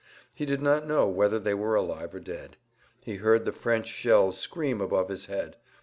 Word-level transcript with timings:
He 0.33 0.47
did 0.47 0.63
not 0.63 0.87
know 0.87 1.07
whether 1.07 1.37
they 1.37 1.53
were 1.53 1.75
alive 1.75 2.15
or 2.15 2.19
dead. 2.19 2.57
He 3.01 3.17
heard 3.17 3.45
the 3.45 3.51
French 3.51 3.85
shells 3.87 4.35
scream 4.35 4.81
above 4.81 5.09
his 5.09 5.27
head. 5.27 5.57